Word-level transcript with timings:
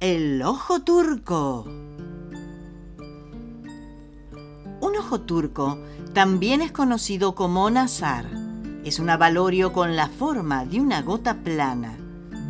el 0.00 0.40
ojo 0.40 0.80
turco. 0.80 1.66
Un 4.80 4.96
ojo 4.98 5.20
turco 5.20 5.78
también 6.14 6.62
es 6.62 6.72
conocido 6.72 7.34
como 7.34 7.68
nazar. 7.68 8.24
Es 8.82 8.98
un 8.98 9.10
avalorio 9.10 9.74
con 9.74 9.96
la 9.96 10.08
forma 10.08 10.64
de 10.64 10.80
una 10.80 11.02
gota 11.02 11.42
plana, 11.42 11.98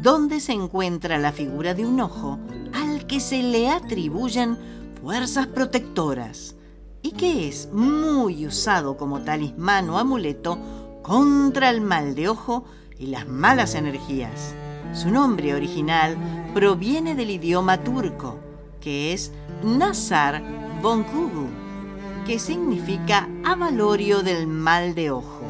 donde 0.00 0.38
se 0.38 0.52
encuentra 0.52 1.18
la 1.18 1.32
figura 1.32 1.74
de 1.74 1.84
un 1.84 2.00
ojo 2.00 2.38
al 2.72 3.08
que 3.08 3.18
se 3.18 3.42
le 3.42 3.68
atribuyen 3.68 4.56
fuerzas 5.02 5.48
protectoras 5.48 6.54
y 7.02 7.12
que 7.12 7.48
es 7.48 7.68
muy 7.72 8.46
usado 8.46 8.96
como 8.96 9.22
talismán 9.22 9.90
o 9.90 9.98
amuleto 9.98 10.56
contra 11.02 11.68
el 11.70 11.80
mal 11.80 12.14
de 12.14 12.28
ojo 12.28 12.64
y 12.96 13.06
las 13.06 13.26
malas 13.26 13.74
energías. 13.74 14.54
Su 14.92 15.10
nombre 15.10 15.54
original 15.54 16.16
proviene 16.52 17.14
del 17.14 17.30
idioma 17.30 17.78
turco, 17.78 18.38
que 18.80 19.12
es 19.12 19.32
Nazar 19.62 20.42
Bonkugu, 20.82 21.46
que 22.26 22.40
significa 22.40 23.28
avalorio 23.44 24.22
del 24.22 24.48
mal 24.48 24.96
de 24.96 25.12
ojo. 25.12 25.42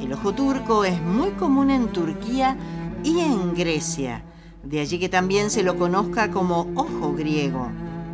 El 0.00 0.12
ojo 0.12 0.32
turco 0.32 0.84
es 0.84 1.00
muy 1.02 1.30
común 1.30 1.70
en 1.70 1.88
Turquía 1.88 2.56
y 3.02 3.20
en 3.20 3.54
Grecia, 3.54 4.22
de 4.62 4.80
allí 4.80 5.00
que 5.00 5.08
también 5.08 5.50
se 5.50 5.64
lo 5.64 5.76
conozca 5.76 6.30
como 6.30 6.70
ojo 6.76 7.14
griego, 7.14 7.68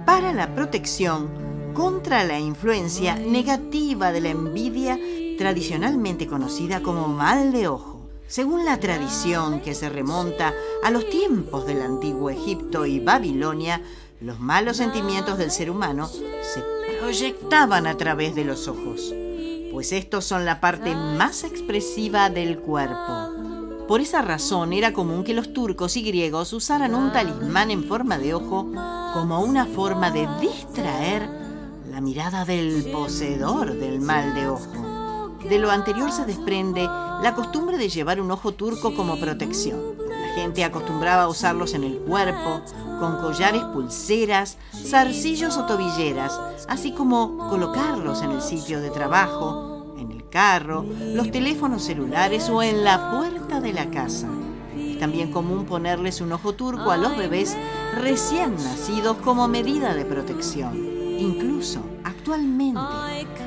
para 0.07 0.33
la 0.33 0.55
protección 0.55 1.29
contra 1.75 2.25
la 2.25 2.39
influencia 2.39 3.17
negativa 3.17 4.13
de 4.13 4.21
la 4.23 4.31
envidia 4.31 4.99
tradicionalmente 5.37 6.27
conocida 6.27 6.81
como 6.81 7.07
mal 7.07 7.53
de 7.53 7.69
ojo. 7.69 7.98
Según 8.28 8.66
la 8.66 8.78
tradición 8.78 9.61
que 9.61 9.75
se 9.75 9.89
remonta 9.89 10.53
a 10.84 10.91
los 10.91 11.09
tiempos 11.09 11.66
del 11.66 11.81
antiguo 11.81 12.28
Egipto 12.28 12.84
y 12.84 13.00
Babilonia, 13.00 13.81
los 14.21 14.39
malos 14.39 14.77
sentimientos 14.77 15.39
del 15.39 15.50
ser 15.50 15.71
humano 15.71 16.09
se 16.09 16.62
proyectaban 17.00 17.87
a 17.87 17.97
través 17.97 18.34
de 18.34 18.44
los 18.44 18.69
ojos, 18.69 19.15
pues 19.72 19.93
estos 19.93 20.27
son 20.27 20.44
la 20.44 20.61
parte 20.61 20.94
más 20.94 21.43
expresiva 21.43 22.28
del 22.28 22.59
cuerpo. 22.59 23.87
Por 23.88 24.03
esa 24.03 24.21
razón 24.21 24.75
era 24.75 24.93
común 24.93 25.25
que 25.25 25.33
los 25.33 25.55
turcos 25.55 25.97
y 25.97 26.03
griegos 26.03 26.53
usaran 26.53 26.94
un 26.94 27.11
talismán 27.11 27.71
en 27.71 27.84
forma 27.84 28.19
de 28.19 28.34
ojo 28.34 28.71
como 29.15 29.41
una 29.41 29.65
forma 29.65 30.11
de 30.11 30.28
distraer 30.38 31.27
la 31.91 32.03
mirada 32.03 32.44
del 32.44 32.91
poseedor 32.93 33.78
del 33.78 34.00
mal 34.03 34.34
de 34.34 34.49
ojo. 34.49 34.98
De 35.43 35.59
lo 35.59 35.71
anterior 35.71 36.10
se 36.10 36.25
desprende 36.25 36.82
la 36.82 37.34
costumbre 37.34 37.78
de 37.78 37.88
llevar 37.88 38.21
un 38.21 38.31
ojo 38.31 38.53
turco 38.53 38.94
como 38.94 39.19
protección. 39.19 39.97
La 40.09 40.34
gente 40.34 40.65
acostumbraba 40.65 41.22
a 41.22 41.28
usarlos 41.28 41.75
en 41.75 41.84
el 41.84 41.99
cuerpo, 41.99 42.60
con 42.99 43.19
collares, 43.19 43.62
pulseras, 43.65 44.59
zarcillos 44.75 45.56
o 45.56 45.66
tobilleras, 45.66 46.38
así 46.69 46.93
como 46.93 47.38
colocarlos 47.50 48.22
en 48.22 48.32
el 48.32 48.43
sitio 48.43 48.81
de 48.81 48.91
trabajo, 48.91 49.94
en 49.97 50.10
el 50.10 50.28
carro, 50.28 50.84
los 51.15 51.31
teléfonos 51.31 51.84
celulares 51.84 52.49
o 52.50 52.62
en 52.62 52.84
la 52.84 53.10
puerta 53.10 53.60
de 53.60 53.72
la 53.72 53.91
casa. 53.91 54.28
Es 54.76 54.99
también 54.99 55.32
común 55.32 55.65
ponerles 55.66 56.20
un 56.20 56.32
ojo 56.32 56.55
turco 56.55 56.91
a 56.91 56.96
los 56.96 57.17
bebés 57.17 57.56
recién 57.94 58.55
nacidos 58.56 59.17
como 59.19 59.49
medida 59.49 59.94
de 59.94 60.05
protección. 60.05 60.76
Incluso 61.19 61.81
actualmente 62.29 62.79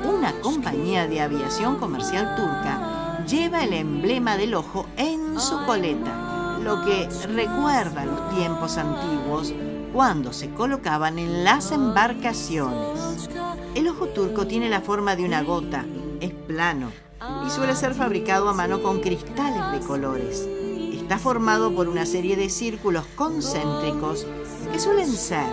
una 0.04 0.32
compañía 0.40 1.06
de 1.06 1.20
aviación 1.20 1.76
comercial 1.76 2.34
turca 2.34 3.24
lleva 3.28 3.62
el 3.62 3.74
emblema 3.74 4.36
del 4.36 4.54
ojo 4.54 4.86
en 4.96 5.38
su 5.38 5.64
coleta, 5.66 6.58
lo 6.60 6.84
que 6.84 7.08
recuerda 7.28 8.04
los 8.04 8.28
tiempos 8.30 8.78
antiguos 8.78 9.54
cuando 9.92 10.32
se 10.32 10.50
colocaban 10.50 11.20
en 11.20 11.44
las 11.44 11.70
embarcaciones. 11.70 13.30
El 13.76 13.86
ojo 13.86 14.08
turco 14.08 14.48
tiene 14.48 14.68
la 14.68 14.80
forma 14.80 15.14
de 15.14 15.26
una 15.26 15.42
gota, 15.42 15.84
es 16.20 16.32
plano 16.32 16.90
y 17.46 17.50
suele 17.50 17.76
ser 17.76 17.94
fabricado 17.94 18.48
a 18.48 18.52
mano 18.52 18.82
con 18.82 19.00
cristales 19.00 19.80
de 19.80 19.86
colores. 19.86 20.48
Está 20.92 21.18
formado 21.18 21.72
por 21.72 21.88
una 21.88 22.04
serie 22.04 22.34
de 22.34 22.50
círculos 22.50 23.04
concéntricos 23.14 24.26
que 24.72 24.80
suelen 24.80 25.12
ser 25.12 25.46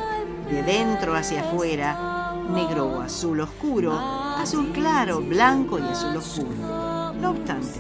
de 0.50 0.64
dentro 0.64 1.16
hacia 1.16 1.42
afuera 1.42 2.20
negro 2.50 2.88
o 2.88 3.02
azul 3.02 3.40
oscuro, 3.40 3.94
azul 3.94 4.72
claro, 4.74 5.22
blanco 5.22 5.80
y 5.80 5.84
azul 5.84 6.18
oscuro. 6.18 7.14
No 7.14 7.32
obstante, 7.32 7.80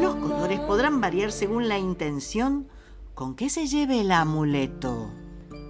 los 0.00 0.16
colores 0.16 0.60
podrán 0.60 1.00
variar 1.00 1.32
según 1.32 1.68
la 1.68 1.78
intención 1.78 2.68
con 3.14 3.34
que 3.34 3.50
se 3.50 3.66
lleve 3.66 4.00
el 4.00 4.12
amuleto. 4.12 5.10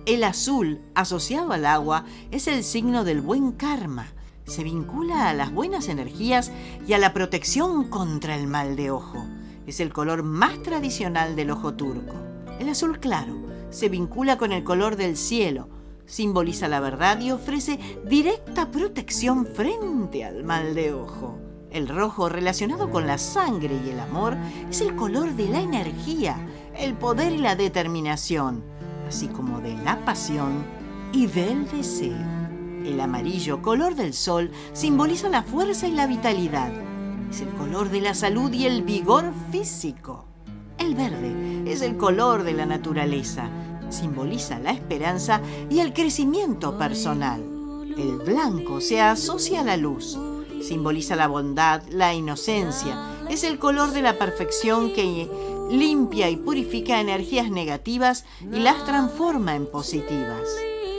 El 0.07 0.25
azul, 0.25 0.81
asociado 0.95 1.53
al 1.53 1.67
agua, 1.67 2.05
es 2.31 2.49
el 2.49 2.65
signo 2.65 3.05
del 3.05 3.21
buen 3.21 3.53
karma. 3.53 4.09
Se 4.45 4.65
vincula 4.65 5.29
a 5.29 5.35
las 5.35 5.53
buenas 5.53 5.89
energías 5.89 6.51
y 6.87 6.95
a 6.95 6.99
la 6.99 7.13
protección 7.13 7.89
contra 7.89 8.35
el 8.35 8.47
mal 8.47 8.77
de 8.77 8.91
ojo. 8.91 9.25
Es 9.67 9.81
el 9.81 9.93
color 9.93 10.23
más 10.23 10.63
tradicional 10.63 11.37
del 11.37 11.51
ojo 11.51 11.75
turco. 11.75 12.15
El 12.59 12.69
azul 12.69 12.99
claro 12.99 13.37
se 13.71 13.89
vincula 13.89 14.39
con 14.39 14.53
el 14.53 14.65
color 14.65 14.97
del 14.97 15.17
cielo, 15.17 15.69
simboliza 16.11 16.69
la 16.69 16.81
verdad 16.81 17.21
y 17.21 17.31
ofrece 17.31 17.79
directa 18.05 18.71
protección 18.71 19.47
frente 19.47 20.25
al 20.25 20.45
mal 20.45 20.75
de 20.75 20.93
ojo. 20.93 21.39
El 21.71 21.89
rojo, 21.89 22.29
relacionado 22.29 22.91
con 22.91 23.07
la 23.07 23.17
sangre 23.17 23.79
y 23.87 23.91
el 23.91 24.01
amor, 24.01 24.37
es 24.69 24.81
el 24.81 24.97
color 24.97 25.35
de 25.35 25.49
la 25.49 25.61
energía, 25.61 26.37
el 26.77 26.95
poder 26.95 27.33
y 27.33 27.39
la 27.39 27.55
determinación, 27.55 28.65
así 29.07 29.29
como 29.29 29.61
de 29.61 29.77
la 29.77 30.05
pasión 30.05 30.65
y 31.13 31.27
del 31.29 31.71
deseo. 31.71 32.19
El 32.85 32.99
amarillo, 33.01 33.63
color 33.63 33.95
del 33.95 34.15
sol, 34.15 34.51
simboliza 34.73 35.29
la 35.29 35.45
fuerza 35.45 35.87
y 35.87 35.93
la 35.93 36.09
vitalidad. 36.09 36.73
Es 37.31 37.41
el 37.43 37.51
color 37.51 37.89
de 37.91 38.01
la 38.01 38.15
salud 38.15 38.53
y 38.53 38.67
el 38.67 38.83
vigor 38.83 39.33
físico. 39.53 40.25
El 40.77 40.97
verde 40.97 41.71
es 41.71 41.83
el 41.83 41.97
color 41.97 42.43
de 42.43 42.55
la 42.55 42.67
naturaleza. 42.67 43.49
Simboliza 43.91 44.59
la 44.59 44.71
esperanza 44.71 45.41
y 45.69 45.81
el 45.81 45.93
crecimiento 45.93 46.79
personal. 46.79 47.41
El 47.97 48.19
blanco 48.19 48.81
se 48.81 49.01
asocia 49.01 49.61
a 49.61 49.65
la 49.65 49.77
luz. 49.77 50.19
Simboliza 50.63 51.17
la 51.17 51.29
bondad, 51.29 51.83
la 51.91 52.15
inocencia. 52.15 52.97
Es 53.29 53.45
el 53.45 53.59
color 53.59 53.91
de 53.93 54.03
la 54.03 54.19
perfección 54.19 54.93
que 54.93 55.29
limpia 55.71 56.31
y 56.31 56.37
purifica 56.37 57.01
energías 57.01 57.51
negativas 57.51 58.25
y 58.41 58.61
las 58.61 58.85
transforma 58.85 59.55
en 59.55 59.67
positivas. 59.67 60.49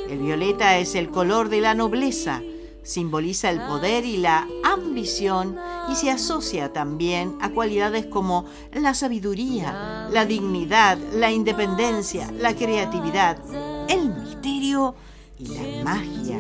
El 0.10 0.20
violeta 0.20 0.78
es 0.78 0.96
el 0.96 1.10
color 1.10 1.50
de 1.50 1.62
la 1.62 1.74
nobleza, 1.74 2.42
simboliza 2.84 3.50
el 3.50 3.62
poder 3.62 4.06
y 4.06 4.18
la 4.18 4.48
ambición 4.74 5.58
y 5.90 5.96
se 5.96 6.12
asocia 6.12 6.74
también 6.74 7.38
a 7.42 7.50
cualidades 7.50 8.06
como 8.06 8.46
la 8.74 8.94
sabiduría, 8.94 10.08
la 10.12 10.26
dignidad, 10.26 10.98
la 11.14 11.32
independencia, 11.32 12.32
la 12.32 12.56
creatividad, 12.56 13.38
el 13.88 14.10
misterio 14.10 14.96
y 15.38 15.48
la 15.48 15.84
magia. 15.84 16.40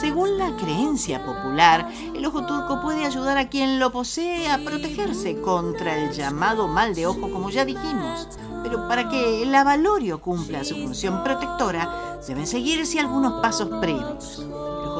Según 0.00 0.38
la 0.38 0.56
creencia 0.56 1.24
popular, 1.24 1.88
el 2.14 2.24
ojo 2.24 2.46
turco 2.46 2.80
puede 2.80 3.04
ayudar 3.04 3.38
a 3.38 3.48
quien 3.48 3.78
lo 3.78 3.92
posee 3.92 4.50
a 4.50 4.58
protegerse 4.58 5.40
contra 5.40 5.98
el 5.98 6.12
llamado 6.12 6.66
mal 6.66 6.94
de 6.94 7.06
ojo, 7.06 7.30
como 7.30 7.50
ya 7.50 7.64
dijimos. 7.64 8.28
Pero 8.62 8.88
para 8.88 9.08
que 9.08 9.42
el 9.42 9.54
avalorio 9.54 10.20
cumpla 10.20 10.64
su 10.64 10.74
función 10.74 11.22
protectora, 11.22 12.18
deben 12.26 12.46
seguirse 12.46 13.00
algunos 13.00 13.40
pasos 13.40 13.68
previos. 13.80 14.44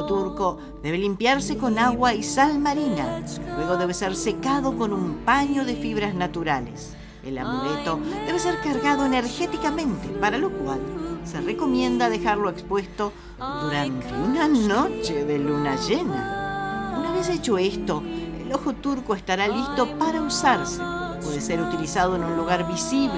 Turco 0.05 0.57
debe 0.81 0.97
limpiarse 0.97 1.57
con 1.57 1.77
agua 1.77 2.13
y 2.13 2.23
sal 2.23 2.59
marina. 2.59 3.23
Luego 3.55 3.77
debe 3.77 3.93
ser 3.93 4.15
secado 4.15 4.77
con 4.77 4.93
un 4.93 5.19
paño 5.25 5.65
de 5.65 5.75
fibras 5.75 6.13
naturales. 6.13 6.95
El 7.23 7.37
amuleto 7.37 7.99
debe 8.25 8.39
ser 8.39 8.59
cargado 8.61 9.05
energéticamente, 9.05 10.07
para 10.19 10.37
lo 10.37 10.49
cual 10.51 10.79
se 11.23 11.39
recomienda 11.39 12.09
dejarlo 12.09 12.49
expuesto 12.49 13.13
durante 13.37 14.07
una 14.13 14.47
noche 14.47 15.23
de 15.23 15.37
luna 15.37 15.75
llena. 15.75 16.95
Una 16.97 17.11
vez 17.11 17.29
hecho 17.29 17.57
esto, 17.57 18.01
el 18.43 18.51
ojo 18.53 18.73
turco 18.73 19.13
estará 19.13 19.47
listo 19.47 19.87
para 19.97 20.21
usarse. 20.21 20.81
Puede 21.23 21.41
ser 21.41 21.61
utilizado 21.61 22.15
en 22.15 22.23
un 22.23 22.35
lugar 22.35 22.67
visible, 22.67 23.13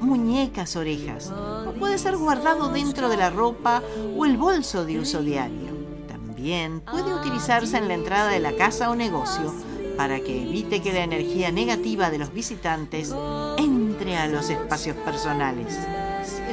muñecas, 0.00 0.76
orejas, 0.76 1.30
o 1.30 1.72
puede 1.78 1.98
ser 1.98 2.16
guardado 2.16 2.68
dentro 2.68 3.08
de 3.08 3.16
la 3.16 3.30
ropa 3.30 3.82
o 4.16 4.24
el 4.24 4.36
bolso 4.36 4.84
de 4.84 4.98
uso 4.98 5.22
diario. 5.22 5.74
También 6.08 6.80
puede 6.80 7.14
utilizarse 7.14 7.76
en 7.78 7.88
la 7.88 7.94
entrada 7.94 8.30
de 8.30 8.40
la 8.40 8.52
casa 8.52 8.90
o 8.90 8.96
negocio 8.96 9.54
para 9.96 10.20
que 10.20 10.42
evite 10.42 10.82
que 10.82 10.92
la 10.92 11.04
energía 11.04 11.50
negativa 11.50 12.10
de 12.10 12.18
los 12.18 12.32
visitantes 12.32 13.14
entre 13.56 14.16
a 14.16 14.26
los 14.26 14.50
espacios 14.50 14.96
personales. 14.96 15.78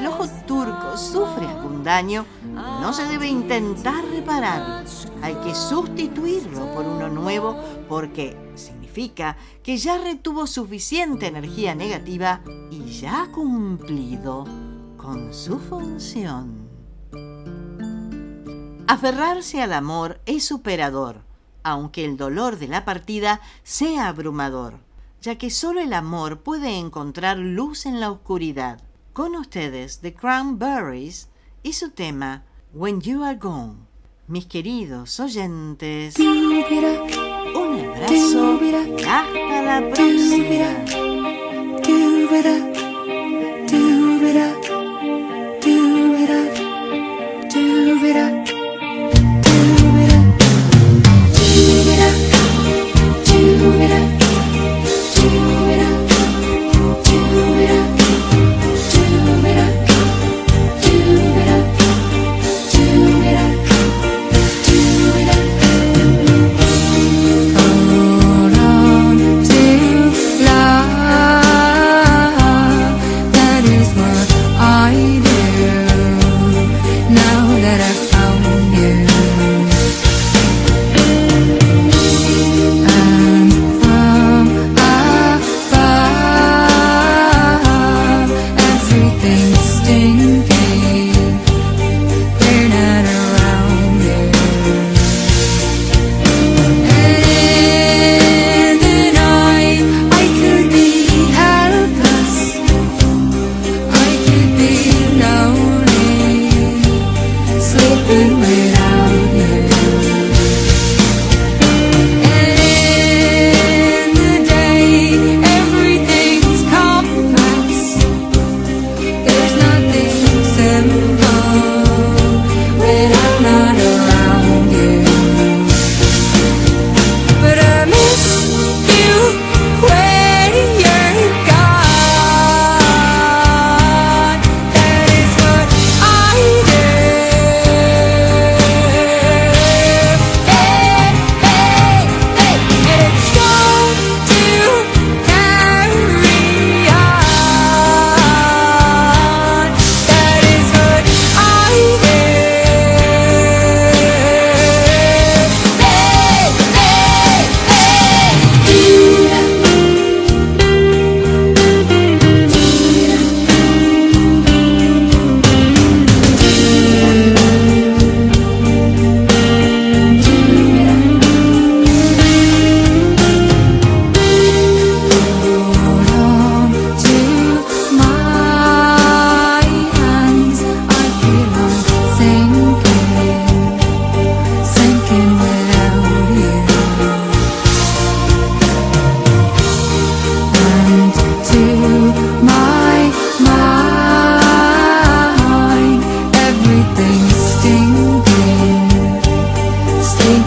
El 0.03 0.09
ojo 0.09 0.27
turco 0.45 0.97
sufre 0.97 1.47
algún 1.47 1.81
daño, 1.81 2.25
no 2.53 2.91
se 2.91 3.05
debe 3.05 3.29
intentar 3.29 4.03
repararlo. 4.03 4.85
Hay 5.21 5.33
que 5.35 5.55
sustituirlo 5.55 6.73
por 6.73 6.85
uno 6.85 7.07
nuevo 7.07 7.57
porque 7.88 8.35
significa 8.55 9.38
que 9.63 9.77
ya 9.77 9.97
retuvo 9.97 10.45
suficiente 10.45 11.27
energía 11.27 11.73
negativa 11.73 12.41
y 12.69 12.83
ya 12.91 13.21
ha 13.21 13.31
cumplido 13.31 14.44
con 14.97 15.33
su 15.33 15.57
función. 15.57 16.67
Aferrarse 18.89 19.61
al 19.61 19.71
amor 19.71 20.19
es 20.25 20.44
superador 20.44 21.21
aunque 21.63 22.03
el 22.03 22.17
dolor 22.17 22.59
de 22.59 22.67
la 22.67 22.83
partida 22.83 23.39
sea 23.63 24.09
abrumador, 24.09 24.79
ya 25.21 25.38
que 25.38 25.50
solo 25.50 25.79
el 25.79 25.94
amor 25.94 26.41
puede 26.41 26.77
encontrar 26.77 27.38
luz 27.38 27.85
en 27.85 28.01
la 28.01 28.11
oscuridad. 28.11 28.81
Con 29.13 29.36
ustedes, 29.36 30.00
The 30.00 30.15
Cranberries 30.15 31.30
y 31.62 31.74
su 31.74 31.92
tema 31.92 32.45
When 32.74 33.00
You 33.00 33.24
Are 33.24 33.38
Gone. 33.38 33.86
Mis 34.25 34.48
queridos 34.48 35.19
oyentes, 35.19 36.18
un 36.18 36.63
abrazo 37.86 38.60
y 38.60 38.74
hasta 39.04 39.62
la 39.62 39.88
próxima. 39.94 40.83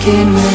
begin 0.07 0.35
with. 0.35 0.46